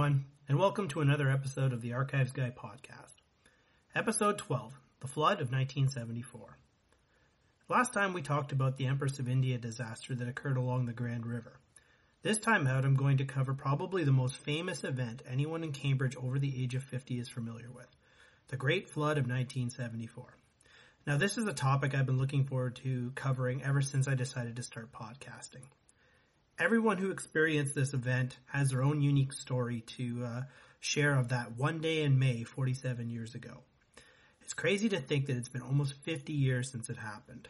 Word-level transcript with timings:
Everyone, 0.00 0.24
and 0.48 0.58
welcome 0.58 0.88
to 0.88 1.02
another 1.02 1.28
episode 1.28 1.74
of 1.74 1.82
the 1.82 1.92
Archives 1.92 2.32
Guy 2.32 2.50
podcast. 2.56 3.16
Episode 3.94 4.38
12 4.38 4.72
The 5.00 5.06
Flood 5.06 5.42
of 5.42 5.52
1974. 5.52 6.56
Last 7.68 7.92
time 7.92 8.14
we 8.14 8.22
talked 8.22 8.50
about 8.50 8.78
the 8.78 8.86
Empress 8.86 9.18
of 9.18 9.28
India 9.28 9.58
disaster 9.58 10.14
that 10.14 10.26
occurred 10.26 10.56
along 10.56 10.86
the 10.86 10.94
Grand 10.94 11.26
River. 11.26 11.60
This 12.22 12.38
time 12.38 12.66
out, 12.66 12.86
I'm 12.86 12.94
going 12.94 13.18
to 13.18 13.26
cover 13.26 13.52
probably 13.52 14.02
the 14.02 14.10
most 14.10 14.38
famous 14.38 14.84
event 14.84 15.20
anyone 15.28 15.62
in 15.62 15.72
Cambridge 15.72 16.16
over 16.16 16.38
the 16.38 16.62
age 16.62 16.74
of 16.74 16.82
50 16.82 17.18
is 17.18 17.28
familiar 17.28 17.70
with 17.70 17.94
the 18.48 18.56
Great 18.56 18.88
Flood 18.88 19.18
of 19.18 19.28
1974. 19.28 20.34
Now, 21.06 21.18
this 21.18 21.36
is 21.36 21.46
a 21.46 21.52
topic 21.52 21.94
I've 21.94 22.06
been 22.06 22.16
looking 22.16 22.44
forward 22.44 22.76
to 22.76 23.12
covering 23.16 23.62
ever 23.62 23.82
since 23.82 24.08
I 24.08 24.14
decided 24.14 24.56
to 24.56 24.62
start 24.62 24.92
podcasting 24.92 25.64
everyone 26.60 26.98
who 26.98 27.10
experienced 27.10 27.74
this 27.74 27.94
event 27.94 28.36
has 28.46 28.68
their 28.68 28.82
own 28.82 29.00
unique 29.00 29.32
story 29.32 29.80
to 29.80 30.22
uh, 30.24 30.42
share 30.78 31.14
of 31.14 31.30
that 31.30 31.56
one 31.56 31.80
day 31.80 32.02
in 32.02 32.18
May 32.18 32.44
47 32.44 33.08
years 33.08 33.34
ago. 33.34 33.62
It's 34.42 34.52
crazy 34.52 34.90
to 34.90 35.00
think 35.00 35.26
that 35.26 35.38
it's 35.38 35.48
been 35.48 35.62
almost 35.62 35.94
50 36.02 36.34
years 36.34 36.70
since 36.70 36.90
it 36.90 36.98
happened. 36.98 37.48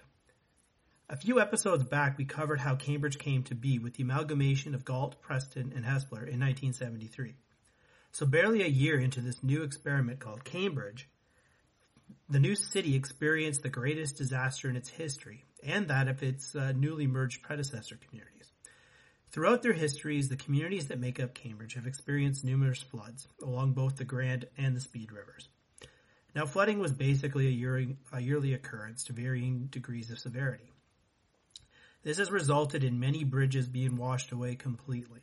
A 1.09 1.17
few 1.17 1.41
episodes 1.41 1.83
back, 1.83 2.17
we 2.17 2.25
covered 2.25 2.61
how 2.61 2.77
Cambridge 2.77 3.19
came 3.19 3.43
to 3.45 3.55
be 3.57 3.81
with 3.81 3.95
the 3.95 4.05
amalgamation 4.05 4.77
of 4.77 4.85
Galt, 4.85 5.21
Preston, 5.21 5.73
and 5.75 5.85
Hespeler 5.85 6.29
in 6.29 6.39
1973. 6.39 7.35
So 8.13 8.27
barely 8.27 8.63
a 8.63 8.69
year 8.69 8.99
into 9.01 9.21
this 9.21 9.43
new 9.43 9.65
experiment 9.65 10.21
called 10.21 10.45
Cambridge, 10.45 11.09
the 12.29 12.39
new 12.39 12.55
city 12.55 12.95
experienced 12.95 13.65
the 13.65 13.71
greatest 13.71 14.17
disaster 14.17 14.71
in 14.71 14.77
its 14.77 14.89
history 14.89 15.43
and 15.65 15.89
that 15.89 16.07
of 16.07 16.23
its 16.23 16.55
uh, 16.55 16.73
newly 16.77 17.09
merged 17.09 17.43
predecessor 17.43 17.99
communities. 18.09 18.50
Throughout 19.31 19.63
their 19.63 19.75
histories, 19.75 20.29
the 20.29 20.37
communities 20.37 20.89
that 20.89 20.99
make 20.99 21.21
up 21.21 21.35
Cambridge 21.35 21.75
have 21.75 21.87
experienced 21.87 22.45
numerous 22.45 22.83
floods 22.83 23.29
along 23.41 23.75
both 23.75 23.97
the 23.97 24.05
Grand 24.05 24.49
and 24.59 24.75
the 24.75 24.81
Speed 24.81 25.13
rivers. 25.13 25.49
Now, 26.35 26.47
flooding 26.47 26.81
was 26.81 26.93
basically 26.93 27.47
a 27.47 27.51
yearly, 27.51 27.97
a 28.13 28.21
yearly 28.21 28.55
occurrence 28.55 29.05
to 29.05 29.13
varying 29.13 29.67
degrees 29.67 30.11
of 30.11 30.19
severity. 30.19 30.73
This 32.03 32.19
has 32.19 32.31
resulted 32.31 32.83
in 32.83 32.99
many 32.99 33.23
bridges 33.23 33.69
being 33.69 33.97
washed 33.97 34.33
away 34.33 34.57
completely. 34.57 35.21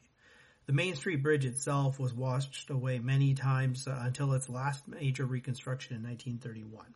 The 0.67 0.73
Main 0.73 0.95
Street 0.95 1.23
Bridge 1.23 1.45
itself 1.45 1.99
was 1.99 2.13
washed 2.13 2.69
away 2.69 2.99
many 2.99 3.33
times 3.33 3.87
uh, 3.87 3.99
until 4.03 4.33
its 4.33 4.47
last 4.47 4.87
major 4.87 5.25
reconstruction 5.25 5.97
in 5.97 6.03
1931. 6.03 6.93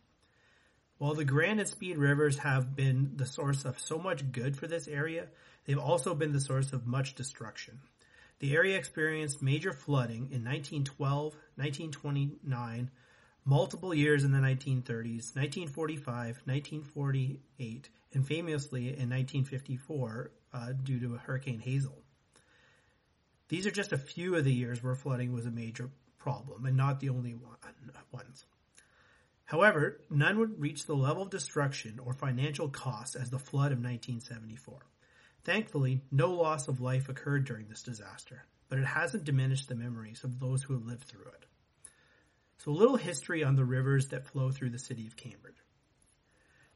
While 1.02 1.14
the 1.14 1.24
Grand 1.24 1.58
and 1.58 1.68
Speed 1.68 1.98
rivers 1.98 2.38
have 2.38 2.76
been 2.76 3.14
the 3.16 3.26
source 3.26 3.64
of 3.64 3.80
so 3.80 3.98
much 3.98 4.30
good 4.30 4.56
for 4.56 4.68
this 4.68 4.86
area, 4.86 5.26
they've 5.64 5.76
also 5.76 6.14
been 6.14 6.30
the 6.30 6.40
source 6.40 6.72
of 6.72 6.86
much 6.86 7.16
destruction. 7.16 7.80
The 8.38 8.54
area 8.54 8.78
experienced 8.78 9.42
major 9.42 9.72
flooding 9.72 10.30
in 10.30 10.44
1912, 10.44 11.34
1929, 11.56 12.90
multiple 13.44 13.92
years 13.92 14.22
in 14.22 14.30
the 14.30 14.38
1930s, 14.38 15.34
1945, 15.34 16.06
1948, 16.44 17.88
and 18.14 18.24
famously 18.24 18.82
in 18.82 19.10
1954 19.10 20.30
uh, 20.54 20.72
due 20.84 21.00
to 21.00 21.16
Hurricane 21.16 21.58
Hazel. 21.58 21.98
These 23.48 23.66
are 23.66 23.72
just 23.72 23.90
a 23.90 23.98
few 23.98 24.36
of 24.36 24.44
the 24.44 24.54
years 24.54 24.84
where 24.84 24.94
flooding 24.94 25.32
was 25.32 25.46
a 25.46 25.50
major 25.50 25.90
problem 26.16 26.64
and 26.64 26.76
not 26.76 27.00
the 27.00 27.08
only 27.08 27.34
one, 27.34 27.56
ones. 28.12 28.44
However, 29.52 30.00
none 30.08 30.38
would 30.38 30.58
reach 30.58 30.86
the 30.86 30.96
level 30.96 31.24
of 31.24 31.28
destruction 31.28 31.98
or 31.98 32.14
financial 32.14 32.70
cost 32.70 33.14
as 33.14 33.28
the 33.28 33.38
flood 33.38 33.70
of 33.70 33.84
1974. 33.84 34.80
Thankfully, 35.44 36.00
no 36.10 36.30
loss 36.30 36.68
of 36.68 36.80
life 36.80 37.10
occurred 37.10 37.44
during 37.44 37.68
this 37.68 37.82
disaster, 37.82 38.46
but 38.70 38.78
it 38.78 38.86
hasn't 38.86 39.24
diminished 39.24 39.68
the 39.68 39.74
memories 39.74 40.24
of 40.24 40.40
those 40.40 40.62
who 40.62 40.72
have 40.72 40.86
lived 40.86 41.04
through 41.04 41.26
it. 41.26 41.44
So 42.56 42.70
a 42.70 42.72
little 42.72 42.96
history 42.96 43.44
on 43.44 43.54
the 43.54 43.66
rivers 43.66 44.08
that 44.08 44.26
flow 44.26 44.50
through 44.50 44.70
the 44.70 44.78
city 44.78 45.06
of 45.06 45.16
Cambridge. 45.16 45.62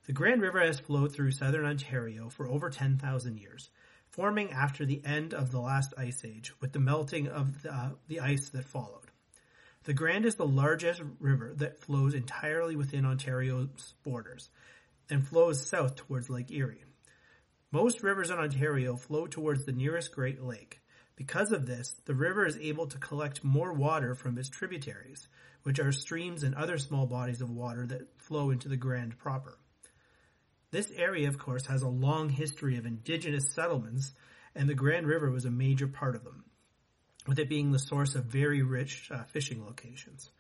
The 0.05 0.13
Grand 0.13 0.43
River 0.43 0.61
has 0.61 0.79
flowed 0.79 1.15
through 1.15 1.31
southern 1.31 1.65
Ontario 1.65 2.29
for 2.29 2.47
over 2.47 2.69
10,000 2.69 3.39
years, 3.39 3.71
forming 4.11 4.53
after 4.53 4.85
the 4.85 5.03
end 5.03 5.33
of 5.33 5.51
the 5.51 5.61
last 5.61 5.95
ice 5.97 6.27
age 6.27 6.53
with 6.61 6.73
the 6.73 6.81
melting 6.81 7.27
of 7.27 7.63
the, 7.63 7.73
uh, 7.73 7.91
the 8.09 8.21
ice 8.21 8.51
that 8.51 8.67
followed. 8.67 9.11
The 9.87 9.95
Grand 9.95 10.27
is 10.27 10.35
the 10.35 10.45
largest 10.45 11.01
river 11.21 11.55
that 11.59 11.79
flows 11.79 12.13
entirely 12.13 12.75
within 12.75 13.05
Ontario's 13.05 13.95
borders 14.03 14.51
and 15.09 15.25
flows 15.25 15.65
south 15.65 15.95
towards 15.95 16.29
Lake 16.29 16.51
Erie. 16.51 16.83
Most 17.71 18.03
rivers 18.03 18.31
in 18.31 18.37
Ontario 18.37 18.97
flow 18.97 19.29
towards 19.29 19.65
the 19.65 19.71
nearest 19.71 20.11
Great 20.11 20.43
Lake. 20.43 20.81
Because 21.15 21.53
of 21.53 21.67
this, 21.67 21.95
the 22.05 22.17
river 22.17 22.45
is 22.45 22.57
able 22.57 22.89
to 22.89 22.99
collect 22.99 23.45
more 23.45 23.73
water 23.73 24.17
from 24.17 24.37
its 24.37 24.49
tributaries, 24.49 25.29
which 25.63 25.79
are 25.79 25.93
streams 25.93 26.43
and 26.43 26.57
other 26.57 26.79
small 26.79 27.07
bodies 27.07 27.41
of 27.41 27.49
water 27.49 27.87
that 27.87 28.21
flow 28.21 28.51
into 28.51 28.69
the 28.69 28.77
Grand 28.77 29.17
proper. 29.17 29.57
This 30.73 30.91
area, 30.97 31.29
of 31.29 31.39
course, 31.39 31.67
has 31.67 31.83
a 31.83 31.89
long 31.89 32.29
history 32.29 32.77
of 32.77 32.87
indigenous 32.87 33.53
settlements, 33.53 34.11
and 34.53 34.69
the 34.69 34.75
Grand 34.75 35.07
River 35.07 35.31
was 35.31 35.45
a 35.45 35.51
major 35.53 35.87
part 35.87 36.17
of 36.17 36.25
them 36.25 36.43
with 37.27 37.39
it 37.39 37.49
being 37.49 37.73
the 37.73 37.79
source 37.79 38.15
of 38.15 38.25
very 38.25 38.63
rich 38.63 39.11
uh, 39.13 39.25
fishing 39.25 39.65
locations. 39.65 40.31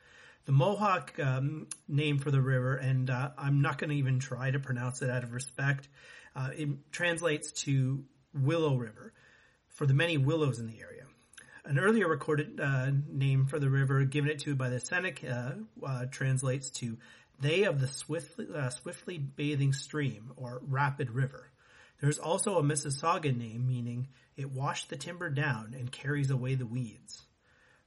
The 0.45 0.53
Mohawk 0.53 1.19
um, 1.19 1.67
name 1.89 2.19
for 2.19 2.31
the 2.31 2.41
river, 2.41 2.77
and 2.77 3.11
uh, 3.11 3.31
I'm 3.37 3.63
not 3.63 3.79
going 3.79 3.91
to 3.91 3.97
even 3.97 4.21
try 4.21 4.51
to 4.51 4.61
pronounce 4.61 5.03
it 5.03 5.11
out 5.11 5.25
of 5.25 5.33
respect, 5.33 5.89
uh, 6.37 6.51
it 6.57 6.69
translates 6.93 7.51
to 7.65 8.05
Willow 8.33 8.77
River 8.77 9.13
for 9.69 9.87
the 9.87 9.95
many 9.95 10.19
willows 10.19 10.59
in 10.59 10.69
the 10.69 10.81
area. 10.81 11.05
An 11.65 11.81
earlier 11.81 12.07
recorded 12.07 12.61
uh, 12.61 12.93
name 13.09 13.47
for 13.47 13.59
the 13.59 13.69
river 13.69 14.05
given 14.05 14.31
it 14.31 14.39
to 14.41 14.55
by 14.55 14.69
the 14.69 14.79
Seneca 14.79 15.59
uh, 15.85 16.07
translates 16.13 16.71
to 16.71 16.97
they 17.41 17.65
of 17.65 17.81
the 17.81 17.89
swiftly, 17.89 18.47
uh, 18.55 18.71
swiftly 18.71 19.19
bathing 19.19 19.73
stream 19.73 20.33
or 20.37 20.63
rapid 20.67 21.11
river. 21.11 21.51
There's 22.01 22.19
also 22.19 22.59
a 22.59 22.63
Mississauga 22.63 23.37
name 23.37 23.67
meaning 23.67 24.09
it 24.37 24.51
washed 24.51 24.91
the 24.91 24.97
timber 24.97 25.31
down 25.31 25.75
and 25.79 25.91
carries 25.91 26.31
away 26.31 26.55
the 26.55 26.67
weeds. 26.67 27.23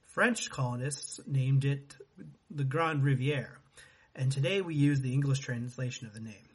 French 0.02 0.50
colonists 0.50 1.20
named 1.26 1.64
it 1.64 1.94
the 2.50 2.64
Grande 2.64 3.04
Rivière, 3.04 3.56
and 4.14 4.32
today 4.32 4.60
we 4.60 4.74
use 4.74 5.00
the 5.00 5.12
English 5.12 5.38
translation 5.38 6.08
of 6.08 6.14
the 6.14 6.20
name. 6.20 6.48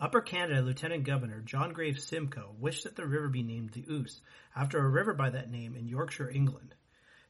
Upper 0.00 0.22
Canada 0.22 0.62
Lieutenant 0.62 1.04
Governor 1.04 1.40
John 1.40 1.72
Graves 1.72 2.04
Simcoe 2.04 2.54
wished 2.58 2.84
that 2.84 2.96
the 2.96 3.06
river 3.06 3.28
be 3.28 3.42
named 3.42 3.72
the 3.72 3.84
Ouse, 3.90 4.22
after 4.56 4.78
a 4.78 4.88
river 4.88 5.12
by 5.12 5.28
that 5.28 5.50
name 5.50 5.74
in 5.74 5.88
Yorkshire, 5.88 6.30
England. 6.30 6.74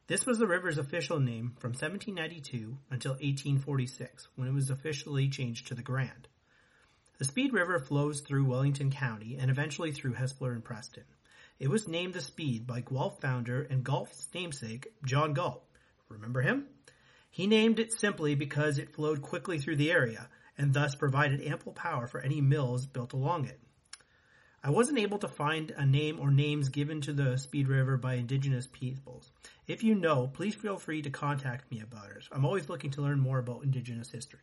This 0.07 0.25
was 0.25 0.37
the 0.37 0.47
river's 0.47 0.77
official 0.77 1.19
name 1.19 1.55
from 1.59 1.71
1792 1.71 2.77
until 2.89 3.11
1846, 3.13 4.29
when 4.35 4.47
it 4.47 4.53
was 4.53 4.69
officially 4.69 5.27
changed 5.27 5.67
to 5.67 5.75
the 5.75 5.81
Grand. 5.81 6.27
The 7.19 7.25
Speed 7.25 7.51
River 7.51 7.79
flows 7.79 8.21
through 8.21 8.45
Wellington 8.45 8.91
County 8.91 9.35
and 9.37 9.51
eventually 9.51 9.91
through 9.91 10.13
Hespeler 10.13 10.53
and 10.53 10.63
Preston. 10.63 11.03
It 11.59 11.67
was 11.67 11.85
named 11.85 12.13
the 12.13 12.21
Speed 12.21 12.65
by 12.65 12.79
Guelph 12.79 13.19
founder 13.19 13.61
and 13.61 13.83
Guelph's 13.83 14.29
namesake, 14.33 14.93
John 15.03 15.33
Galt. 15.33 15.61
Remember 16.07 16.41
him? 16.41 16.67
He 17.29 17.45
named 17.45 17.77
it 17.81 17.91
simply 17.91 18.35
because 18.35 18.77
it 18.77 18.95
flowed 18.95 19.21
quickly 19.21 19.59
through 19.59 19.75
the 19.75 19.91
area 19.91 20.29
and 20.57 20.73
thus 20.73 20.95
provided 20.95 21.41
ample 21.41 21.73
power 21.73 22.07
for 22.07 22.21
any 22.21 22.39
mills 22.39 22.85
built 22.85 23.11
along 23.11 23.47
it. 23.47 23.59
I 24.63 24.69
wasn't 24.69 24.99
able 24.99 25.17
to 25.17 25.27
find 25.27 25.71
a 25.71 25.85
name 25.85 26.21
or 26.21 26.31
names 26.31 26.69
given 26.69 27.01
to 27.01 27.11
the 27.11 27.37
Speed 27.37 27.67
River 27.67 27.97
by 27.97 28.13
indigenous 28.13 28.67
peoples. 28.67 29.29
If 29.67 29.83
you 29.83 29.93
know, 29.93 30.27
please 30.27 30.55
feel 30.55 30.77
free 30.77 31.01
to 31.01 31.09
contact 31.09 31.69
me 31.69 31.81
about 31.81 32.11
it. 32.11 32.29
I'm 32.31 32.45
always 32.45 32.69
looking 32.69 32.91
to 32.91 33.01
learn 33.01 33.19
more 33.19 33.39
about 33.39 33.63
indigenous 33.63 34.09
history. 34.09 34.39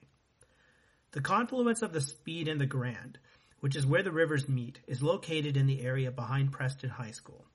The 1.17 1.23
confluence 1.23 1.81
of 1.81 1.95
the 1.95 2.03
Speed 2.03 2.47
and 2.47 2.61
the 2.61 2.67
Grand, 2.67 3.19
which 3.61 3.75
is 3.75 3.87
where 3.87 4.03
the 4.03 4.13
rivers 4.13 4.51
meet, 4.51 4.81
is 4.87 5.03
located 5.03 5.57
in 5.57 5.67
the 5.67 5.81
area 5.81 6.11
behind 6.11 6.53
Preston 6.53 6.91
High 6.91 7.13
School. 7.13 7.47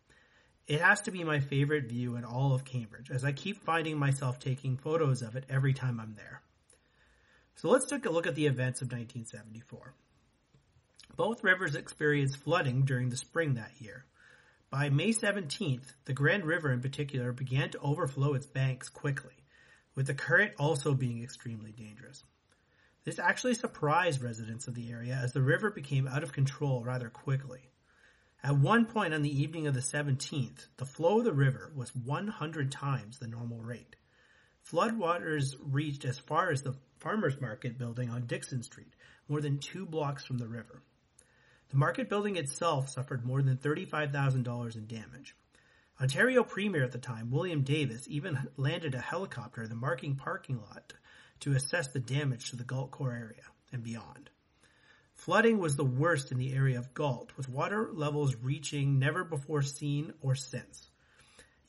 It 0.65 0.81
has 0.81 1.01
to 1.01 1.11
be 1.11 1.23
my 1.23 1.41
favorite 1.41 1.85
view 1.85 2.15
in 2.15 2.25
all 2.25 2.55
of 2.55 2.65
Cambridge, 2.65 3.11
as 3.11 3.23
I 3.23 3.33
keep 3.33 3.63
finding 3.63 3.99
myself 3.99 4.39
taking 4.39 4.77
photos 4.77 5.21
of 5.21 5.35
it 5.35 5.45
every 5.47 5.75
time 5.75 5.99
I'm 5.99 6.15
there. 6.15 6.41
So 7.53 7.69
let's 7.69 7.85
take 7.85 8.07
a 8.07 8.09
look 8.09 8.25
at 8.25 8.33
the 8.33 8.47
events 8.47 8.81
of 8.81 8.87
1974. 8.87 9.93
Both 11.15 11.43
rivers 11.43 11.75
experienced 11.75 12.37
flooding 12.37 12.81
during 12.81 13.09
the 13.09 13.15
spring 13.15 13.53
that 13.53 13.73
year. 13.77 14.05
By 14.71 14.89
May 14.89 15.09
17th, 15.09 15.93
the 16.05 16.13
Grand 16.13 16.45
River 16.45 16.71
in 16.71 16.81
particular 16.81 17.31
began 17.31 17.69
to 17.69 17.79
overflow 17.81 18.33
its 18.33 18.47
banks 18.47 18.89
quickly, 18.89 19.45
with 19.93 20.07
the 20.07 20.15
current 20.15 20.53
also 20.57 20.95
being 20.95 21.21
extremely 21.21 21.71
dangerous. 21.71 22.23
This 23.03 23.17
actually 23.17 23.55
surprised 23.55 24.21
residents 24.21 24.67
of 24.67 24.75
the 24.75 24.91
area 24.91 25.15
as 25.15 25.33
the 25.33 25.41
river 25.41 25.71
became 25.71 26.07
out 26.07 26.21
of 26.21 26.33
control 26.33 26.83
rather 26.83 27.09
quickly. 27.09 27.71
At 28.43 28.57
one 28.57 28.85
point 28.85 29.13
on 29.13 29.23
the 29.23 29.41
evening 29.41 29.65
of 29.65 29.73
the 29.73 29.79
17th, 29.79 30.67
the 30.77 30.85
flow 30.85 31.17
of 31.17 31.25
the 31.25 31.33
river 31.33 31.71
was 31.75 31.95
100 31.95 32.71
times 32.71 33.17
the 33.17 33.27
normal 33.27 33.59
rate. 33.59 33.95
Floodwaters 34.69 35.55
reached 35.59 36.05
as 36.05 36.19
far 36.19 36.51
as 36.51 36.61
the 36.61 36.75
farmers 36.99 37.41
market 37.41 37.79
building 37.79 38.11
on 38.11 38.27
Dixon 38.27 38.61
Street, 38.61 38.95
more 39.27 39.41
than 39.41 39.57
two 39.57 39.87
blocks 39.87 40.23
from 40.23 40.37
the 40.37 40.47
river. 40.47 40.83
The 41.69 41.77
market 41.77 42.07
building 42.07 42.35
itself 42.35 42.89
suffered 42.89 43.25
more 43.25 43.41
than 43.41 43.57
$35,000 43.57 44.75
in 44.75 44.85
damage. 44.85 45.35
Ontario 45.99 46.43
Premier 46.43 46.83
at 46.83 46.91
the 46.91 46.99
time, 46.99 47.31
William 47.31 47.63
Davis, 47.63 48.07
even 48.07 48.47
landed 48.57 48.93
a 48.93 49.01
helicopter 49.01 49.63
in 49.63 49.69
the 49.69 49.75
Marking 49.75 50.15
parking 50.15 50.59
lot 50.59 50.93
to 51.41 51.53
assess 51.53 51.87
the 51.89 51.99
damage 51.99 52.49
to 52.49 52.55
the 52.55 52.63
Galt 52.63 52.91
core 52.91 53.11
area 53.11 53.43
and 53.71 53.83
beyond. 53.83 54.29
Flooding 55.13 55.59
was 55.59 55.75
the 55.75 55.85
worst 55.85 56.31
in 56.31 56.39
the 56.39 56.53
area 56.53 56.79
of 56.79 56.93
Galt, 56.93 57.31
with 57.37 57.47
water 57.47 57.89
levels 57.93 58.35
reaching 58.41 58.97
never 58.97 59.23
before 59.23 59.61
seen 59.61 60.13
or 60.21 60.33
since. 60.33 60.89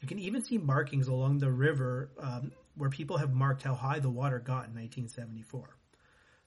You 0.01 0.09
can 0.09 0.19
even 0.19 0.43
see 0.43 0.59
markings 0.59 1.09
along 1.09 1.39
the 1.39 1.51
river 1.51 2.11
um, 2.19 2.53
where 2.77 2.91
people 2.91 3.19
have 3.19 3.35
marked 3.35 3.63
how 3.63 3.75
high 3.75 3.99
the 3.99 4.11
water 4.11 4.39
got 4.39 4.67
in 4.69 4.75
1974. 4.75 5.77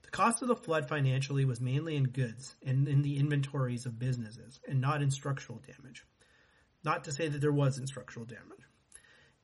The 0.01 0.09
cost 0.11 0.41
of 0.41 0.47
the 0.47 0.55
flood 0.55 0.87
financially 0.89 1.45
was 1.45 1.61
mainly 1.61 1.95
in 1.95 2.05
goods 2.05 2.55
and 2.65 2.87
in 2.87 3.01
the 3.01 3.17
inventories 3.17 3.85
of 3.85 3.99
businesses, 3.99 4.59
and 4.67 4.81
not 4.81 5.01
in 5.01 5.11
structural 5.11 5.59
damage. 5.59 6.05
Not 6.83 7.03
to 7.05 7.11
say 7.11 7.27
that 7.27 7.39
there 7.39 7.51
wasn't 7.51 7.87
structural 7.87 8.25
damage. 8.25 8.65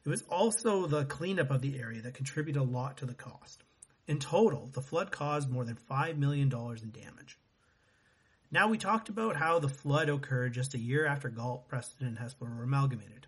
It 0.03 0.09
was 0.09 0.23
also 0.23 0.87
the 0.87 1.05
cleanup 1.05 1.51
of 1.51 1.61
the 1.61 1.79
area 1.79 2.01
that 2.01 2.15
contributed 2.15 2.61
a 2.61 2.65
lot 2.65 2.97
to 2.97 3.05
the 3.05 3.13
cost. 3.13 3.63
In 4.07 4.19
total, 4.19 4.67
the 4.73 4.81
flood 4.81 5.11
caused 5.11 5.49
more 5.49 5.63
than 5.63 5.77
$5 5.89 6.17
million 6.17 6.51
in 6.51 6.91
damage. 6.91 7.37
Now 8.51 8.67
we 8.67 8.77
talked 8.77 9.07
about 9.07 9.37
how 9.37 9.59
the 9.59 9.69
flood 9.69 10.09
occurred 10.09 10.53
just 10.53 10.73
a 10.73 10.79
year 10.79 11.05
after 11.05 11.29
Galt, 11.29 11.69
Preston, 11.69 12.07
and 12.07 12.17
Hespeler 12.17 12.55
were 12.57 12.63
amalgamated. 12.63 13.27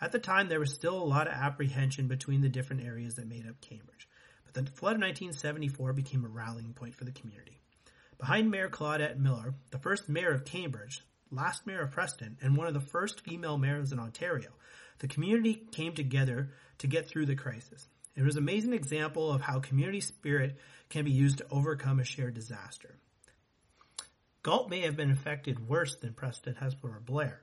At 0.00 0.12
the 0.12 0.18
time, 0.18 0.48
there 0.48 0.60
was 0.60 0.72
still 0.72 0.96
a 0.96 1.04
lot 1.04 1.26
of 1.26 1.34
apprehension 1.34 2.08
between 2.08 2.40
the 2.40 2.48
different 2.48 2.82
areas 2.82 3.16
that 3.16 3.28
made 3.28 3.46
up 3.46 3.60
Cambridge, 3.60 4.08
but 4.44 4.54
the 4.54 4.70
flood 4.70 4.96
of 4.96 5.02
1974 5.02 5.92
became 5.92 6.24
a 6.24 6.28
rallying 6.28 6.72
point 6.72 6.94
for 6.94 7.04
the 7.04 7.12
community. 7.12 7.60
Behind 8.18 8.50
Mayor 8.50 8.68
Claudette 8.68 9.18
Millar, 9.18 9.54
the 9.70 9.78
first 9.78 10.08
mayor 10.08 10.32
of 10.32 10.44
Cambridge, 10.44 11.04
last 11.30 11.66
mayor 11.66 11.82
of 11.82 11.90
Preston, 11.90 12.38
and 12.40 12.56
one 12.56 12.66
of 12.66 12.74
the 12.74 12.80
first 12.80 13.20
female 13.20 13.58
mayors 13.58 13.92
in 13.92 13.98
Ontario, 13.98 14.50
the 15.00 15.08
community 15.08 15.54
came 15.70 15.94
together 15.94 16.50
to 16.78 16.86
get 16.86 17.08
through 17.08 17.26
the 17.26 17.36
crisis. 17.36 17.88
It 18.14 18.22
was 18.22 18.36
an 18.36 18.42
amazing 18.42 18.74
example 18.74 19.32
of 19.32 19.40
how 19.40 19.60
community 19.60 20.00
spirit 20.00 20.58
can 20.90 21.04
be 21.04 21.10
used 21.10 21.38
to 21.38 21.46
overcome 21.50 21.98
a 21.98 22.04
shared 22.04 22.34
disaster. 22.34 22.96
Galt 24.42 24.68
may 24.68 24.80
have 24.80 24.96
been 24.96 25.10
affected 25.10 25.68
worse 25.68 25.96
than 25.96 26.12
Preston, 26.12 26.54
Hespeler, 26.54 26.96
or 26.96 27.00
Blair, 27.00 27.42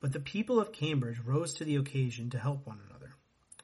but 0.00 0.12
the 0.12 0.20
people 0.20 0.60
of 0.60 0.72
Cambridge 0.72 1.18
rose 1.18 1.54
to 1.54 1.64
the 1.64 1.76
occasion 1.76 2.30
to 2.30 2.38
help 2.38 2.66
one 2.66 2.80
another. 2.88 3.14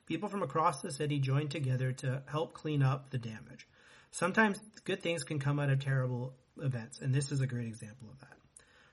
People 0.06 0.28
from 0.28 0.42
across 0.42 0.80
the 0.80 0.90
city 0.90 1.18
joined 1.18 1.50
together 1.50 1.92
to 1.92 2.22
help 2.26 2.54
clean 2.54 2.82
up 2.82 3.10
the 3.10 3.18
damage. 3.18 3.68
Sometimes 4.10 4.58
good 4.84 5.02
things 5.02 5.22
can 5.22 5.38
come 5.38 5.60
out 5.60 5.70
of 5.70 5.78
terrible 5.78 6.34
events, 6.60 7.00
and 7.00 7.14
this 7.14 7.30
is 7.30 7.40
a 7.40 7.46
great 7.46 7.68
example 7.68 8.08
of 8.10 8.18
that. 8.20 8.36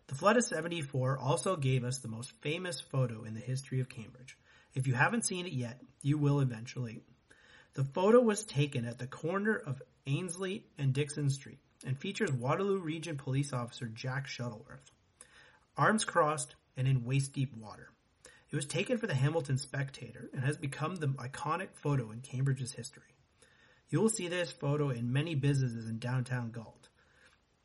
The 0.08 0.16
flood 0.16 0.38
of 0.38 0.44
74 0.44 1.18
also 1.18 1.56
gave 1.56 1.84
us 1.84 2.00
the 2.00 2.08
most 2.08 2.32
famous 2.42 2.80
photo 2.80 3.24
in 3.24 3.34
the 3.34 3.40
history 3.40 3.80
of 3.80 3.90
Cambridge. 3.90 4.38
If 4.74 4.86
you 4.86 4.94
haven't 4.94 5.26
seen 5.26 5.46
it 5.46 5.54
yet, 5.54 5.82
you 6.02 6.18
will 6.18 6.40
eventually. 6.40 7.02
The 7.74 7.84
photo 7.84 8.20
was 8.20 8.44
taken 8.44 8.86
at 8.86 8.98
the 8.98 9.08
corner 9.08 9.56
of 9.56 9.82
Ainslie 10.06 10.66
and 10.78 10.94
Dixon 10.94 11.30
Street 11.30 11.60
and 11.86 11.98
features 11.98 12.32
Waterloo 12.32 12.80
Region 12.80 13.18
Police 13.18 13.54
Officer 13.54 13.88
Jack 13.88 14.28
Shuttleworth. 14.28 14.92
Arms 15.78 16.06
crossed 16.06 16.56
and 16.76 16.88
in 16.88 17.06
waist 17.06 17.34
deep 17.34 17.56
water. 17.56 17.90
It 18.50 18.56
was 18.56 18.66
taken 18.66 18.98
for 18.98 19.08
the 19.08 19.14
Hamilton 19.14 19.58
Spectator 19.58 20.30
and 20.34 20.44
has 20.44 20.58
become 20.58 20.96
the 20.96 21.08
iconic 21.08 21.70
photo 21.74 22.12
in 22.12 22.22
Cambridge's 22.22 22.72
history. 22.72 23.16
You 23.90 24.02
will 24.02 24.10
see 24.10 24.28
this 24.28 24.52
photo 24.52 24.90
in 24.90 25.14
many 25.14 25.36
businesses 25.36 25.88
in 25.88 26.00
downtown 26.00 26.52
Galt. 26.52 26.90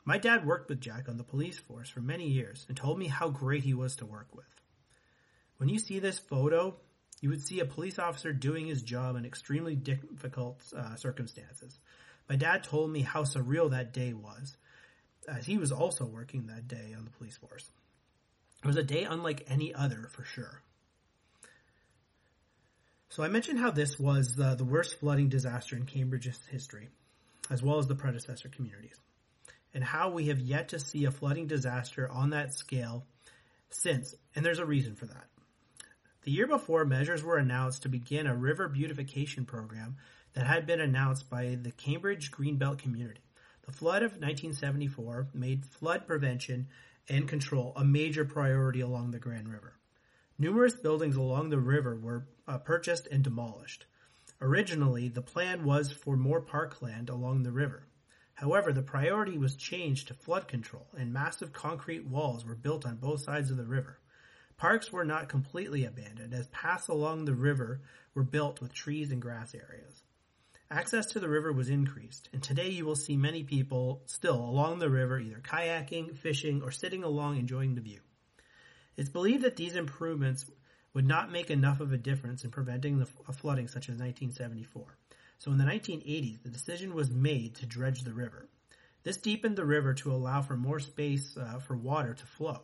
My 0.05 0.19
dad 0.19 0.45
worked 0.45 0.69
with 0.69 0.81
Jack 0.81 1.09
on 1.09 1.17
the 1.17 1.25
police 1.25 1.59
force 1.59 1.89
for 1.89 2.01
many 2.01 2.29
years 2.29 2.67
and 2.69 2.77
told 2.77 2.99
me 2.99 3.07
how 3.07 3.29
great 3.29 3.63
he 3.63 3.75
was 3.75 3.97
to 3.97 4.07
work 4.07 4.29
with. 4.35 4.45
When 5.59 5.69
you 5.69 5.79
see 5.79 6.01
this 6.01 6.19
photo, 6.19 6.77
you 7.23 7.31
would 7.31 7.41
see 7.41 7.61
a 7.61 7.65
police 7.65 7.99
officer 7.99 8.35
doing 8.35 8.67
his 8.67 8.83
job 8.83 9.17
in 9.17 9.25
extremely 9.25 9.75
difficult 9.75 10.61
uh, 10.77 10.97
circumstances. 10.97 11.79
My 12.29 12.37
dad 12.37 12.65
told 12.65 12.91
me 12.91 13.01
how 13.01 13.23
surreal 13.23 13.71
that 13.71 13.95
day 13.95 14.13
was, 14.13 14.59
as 15.27 15.47
he 15.47 15.57
was 15.57 15.73
also 15.73 16.05
working 16.05 16.49
that 16.49 16.69
day 16.69 16.95
on 16.95 17.05
the 17.05 17.11
police 17.11 17.39
force. 17.39 17.71
It 18.63 18.67
was 18.67 18.77
a 18.77 18.83
day 18.83 19.05
unlike 19.05 19.47
any 19.49 19.73
other, 19.73 20.09
for 20.11 20.25
sure. 20.25 20.61
So 23.09 23.23
I 23.23 23.29
mentioned 23.29 23.59
how 23.59 23.71
this 23.71 23.99
was 23.99 24.35
the 24.35 24.67
worst 24.69 25.01
flooding 25.01 25.31
disaster 25.31 25.77
in 25.77 25.87
Cambridge's 25.87 26.41
history, 26.51 26.91
as 27.51 27.63
well 27.63 27.79
as 27.79 27.87
the 27.87 27.95
predecessor 27.95 28.49
communities 28.49 28.99
and 29.75 29.83
how 29.83 30.11
we 30.11 30.27
have 30.27 30.39
yet 30.39 30.69
to 30.69 30.79
see 30.79 31.05
a 31.05 31.11
flooding 31.11 31.47
disaster 31.47 32.11
on 32.11 32.31
that 32.31 32.55
scale 32.55 33.07
since, 33.71 34.15
and 34.35 34.45
there's 34.45 34.59
a 34.59 34.67
reason 34.67 34.95
for 34.95 35.07
that. 35.07 35.27
The 36.25 36.31
year 36.31 36.47
before, 36.47 36.85
measures 36.85 37.25
were 37.25 37.37
announced 37.37 37.83
to 37.83 37.89
begin 37.89 38.29
a 38.29 38.37
river 38.37 38.69
beautification 38.69 39.45
program 39.45 39.97
that 40.35 40.47
had 40.47 40.67
been 40.67 40.81
announced 40.81 41.29
by 41.29 41.59
the 41.61 41.73
Cambridge 41.73 42.31
Greenbelt 42.31 42.79
community. 42.79 43.23
The 43.67 43.73
flood 43.73 44.05
of 44.05 44.13
1974 44.13 45.31
made 45.35 45.67
flood 45.67 46.07
prevention 46.07 46.69
and 47.09 47.27
control 47.27 47.73
a 47.75 47.85
major 47.85 48.25
priority 48.25 48.81
along 48.81 49.11
the 49.11 49.19
Grand 49.19 49.49
River. 49.49 49.75
Numerous 50.39 50.75
buildings 50.75 51.17
along 51.17 51.51
the 51.51 51.59
river 51.59 51.97
were 51.97 52.29
uh, 52.47 52.59
purchased 52.59 53.09
and 53.09 53.25
demolished. 53.25 53.87
Originally, 54.41 55.09
the 55.09 55.23
plan 55.23 55.65
was 55.65 55.91
for 55.91 56.17
more 56.17 56.41
parkland 56.41 57.09
along 57.09 57.43
the 57.43 57.51
river. 57.51 57.89
However, 58.35 58.73
the 58.73 58.83
priority 58.83 59.39
was 59.39 59.57
changed 59.57 60.07
to 60.07 60.15
flood 60.15 60.47
control, 60.47 60.87
and 60.97 61.13
massive 61.13 61.53
concrete 61.53 62.07
walls 62.07 62.45
were 62.45 62.55
built 62.55 62.87
on 62.87 62.97
both 62.97 63.23
sides 63.23 63.51
of 63.51 63.57
the 63.57 63.67
river. 63.67 63.99
Parks 64.63 64.93
were 64.93 65.05
not 65.05 65.29
completely 65.29 65.85
abandoned, 65.85 66.33
as 66.33 66.47
paths 66.47 66.87
along 66.87 67.25
the 67.25 67.35
river 67.35 67.81
were 68.15 68.23
built 68.23 68.61
with 68.61 68.73
trees 68.73 69.11
and 69.11 69.21
grass 69.21 69.57
areas. 69.57 70.05
Access 70.71 71.07
to 71.07 71.19
the 71.19 71.29
river 71.29 71.53
was 71.53 71.69
increased, 71.69 72.29
and 72.33 72.41
today 72.41 72.69
you 72.69 72.87
will 72.87 72.95
see 72.95 73.17
many 73.17 73.43
people 73.43 74.03
still 74.07 74.37
along 74.37 74.79
the 74.79 74.89
river 74.89 75.19
either 75.19 75.43
kayaking, 75.43 76.17
fishing, 76.17 76.63
or 76.63 76.71
sitting 76.71 77.03
along 77.03 77.39
enjoying 77.39 77.75
the 77.75 77.81
view. 77.81 77.99
It's 78.97 79.09
believed 79.09 79.43
that 79.43 79.57
these 79.57 79.75
improvements 79.75 80.49
would 80.95 81.09
not 81.09 81.33
make 81.33 81.51
enough 81.51 81.81
of 81.81 81.93
a 81.93 81.99
difference 81.99 82.45
in 82.45 82.53
preventing 82.53 83.01
the, 83.01 83.09
a 83.27 83.33
flooding 83.33 83.67
such 83.67 83.89
as 83.89 83.99
1974. 83.99 84.97
So 85.39 85.51
in 85.51 85.59
the 85.59 85.65
1980s, 85.65 86.41
the 86.41 86.51
decision 86.51 86.95
was 86.95 87.11
made 87.11 87.57
to 87.57 87.67
dredge 87.67 88.03
the 88.03 88.15
river. 88.15 88.49
This 89.03 89.17
deepened 89.17 89.57
the 89.57 89.65
river 89.65 89.93
to 89.95 90.13
allow 90.13 90.41
for 90.41 90.57
more 90.57 90.79
space 90.79 91.37
uh, 91.37 91.59
for 91.59 91.77
water 91.77 92.15
to 92.15 92.27
flow. 92.27 92.63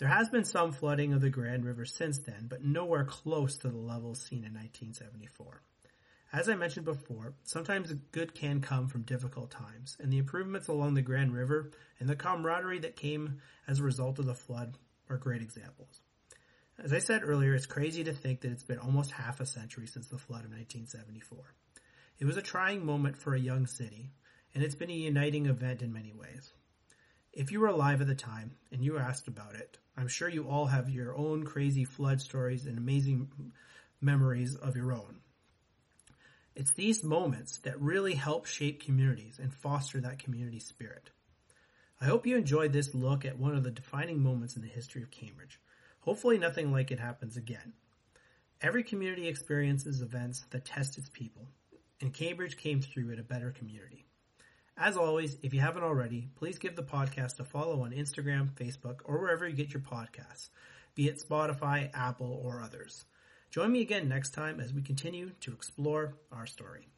There 0.00 0.08
has 0.08 0.30
been 0.30 0.46
some 0.46 0.72
flooding 0.72 1.12
of 1.12 1.20
the 1.20 1.28
Grand 1.28 1.66
River 1.66 1.84
since 1.84 2.16
then, 2.16 2.46
but 2.48 2.64
nowhere 2.64 3.04
close 3.04 3.58
to 3.58 3.68
the 3.68 3.76
levels 3.76 4.22
seen 4.22 4.44
in 4.44 4.54
1974. 4.54 5.60
As 6.32 6.48
I 6.48 6.54
mentioned 6.54 6.86
before, 6.86 7.34
sometimes 7.42 7.92
good 8.10 8.34
can 8.34 8.62
come 8.62 8.88
from 8.88 9.02
difficult 9.02 9.50
times, 9.50 9.98
and 10.00 10.10
the 10.10 10.16
improvements 10.16 10.68
along 10.68 10.94
the 10.94 11.02
Grand 11.02 11.34
River 11.34 11.72
and 11.98 12.08
the 12.08 12.16
camaraderie 12.16 12.78
that 12.78 12.96
came 12.96 13.42
as 13.68 13.78
a 13.78 13.82
result 13.82 14.18
of 14.18 14.24
the 14.24 14.34
flood 14.34 14.78
are 15.10 15.18
great 15.18 15.42
examples. 15.42 16.00
As 16.82 16.94
I 16.94 16.98
said 16.98 17.20
earlier, 17.22 17.54
it's 17.54 17.66
crazy 17.66 18.02
to 18.04 18.14
think 18.14 18.40
that 18.40 18.52
it's 18.52 18.62
been 18.62 18.78
almost 18.78 19.10
half 19.10 19.38
a 19.40 19.44
century 19.44 19.86
since 19.86 20.06
the 20.06 20.16
flood 20.16 20.46
of 20.46 20.50
1974. 20.50 21.44
It 22.18 22.24
was 22.24 22.38
a 22.38 22.42
trying 22.42 22.86
moment 22.86 23.18
for 23.18 23.34
a 23.34 23.38
young 23.38 23.66
city, 23.66 24.12
and 24.54 24.64
it's 24.64 24.74
been 24.74 24.88
a 24.88 24.94
uniting 24.94 25.44
event 25.44 25.82
in 25.82 25.92
many 25.92 26.14
ways. 26.14 26.54
If 27.32 27.52
you 27.52 27.60
were 27.60 27.68
alive 27.68 28.00
at 28.00 28.08
the 28.08 28.14
time 28.14 28.56
and 28.72 28.84
you 28.84 28.98
asked 28.98 29.28
about 29.28 29.54
it, 29.54 29.78
I'm 29.96 30.08
sure 30.08 30.28
you 30.28 30.48
all 30.48 30.66
have 30.66 30.90
your 30.90 31.16
own 31.16 31.44
crazy 31.44 31.84
flood 31.84 32.20
stories 32.20 32.66
and 32.66 32.76
amazing 32.76 33.30
memories 34.00 34.56
of 34.56 34.74
your 34.74 34.92
own. 34.92 35.20
It's 36.56 36.72
these 36.72 37.04
moments 37.04 37.58
that 37.58 37.80
really 37.80 38.14
help 38.14 38.46
shape 38.46 38.82
communities 38.82 39.38
and 39.40 39.54
foster 39.54 40.00
that 40.00 40.18
community 40.18 40.58
spirit. 40.58 41.10
I 42.00 42.06
hope 42.06 42.26
you 42.26 42.36
enjoyed 42.36 42.72
this 42.72 42.94
look 42.94 43.24
at 43.24 43.38
one 43.38 43.54
of 43.54 43.62
the 43.62 43.70
defining 43.70 44.20
moments 44.20 44.56
in 44.56 44.62
the 44.62 44.68
history 44.68 45.02
of 45.02 45.12
Cambridge. 45.12 45.60
Hopefully 46.00 46.38
nothing 46.38 46.72
like 46.72 46.90
it 46.90 46.98
happens 46.98 47.36
again. 47.36 47.74
Every 48.60 48.82
community 48.82 49.28
experiences 49.28 50.02
events 50.02 50.44
that 50.50 50.64
test 50.64 50.98
its 50.98 51.08
people, 51.10 51.46
and 52.00 52.12
Cambridge 52.12 52.56
came 52.56 52.80
through 52.80 53.10
it 53.10 53.20
a 53.20 53.22
better 53.22 53.52
community. 53.52 54.06
As 54.80 54.96
always, 54.96 55.36
if 55.42 55.52
you 55.52 55.60
haven't 55.60 55.82
already, 55.82 56.30
please 56.36 56.58
give 56.58 56.74
the 56.74 56.82
podcast 56.82 57.38
a 57.38 57.44
follow 57.44 57.82
on 57.82 57.90
Instagram, 57.90 58.50
Facebook, 58.52 59.00
or 59.04 59.18
wherever 59.18 59.46
you 59.46 59.54
get 59.54 59.74
your 59.74 59.82
podcasts, 59.82 60.48
be 60.94 61.06
it 61.06 61.22
Spotify, 61.22 61.90
Apple, 61.92 62.40
or 62.42 62.62
others. 62.62 63.04
Join 63.50 63.72
me 63.72 63.82
again 63.82 64.08
next 64.08 64.30
time 64.30 64.58
as 64.58 64.72
we 64.72 64.80
continue 64.80 65.32
to 65.40 65.52
explore 65.52 66.14
our 66.32 66.46
story. 66.46 66.88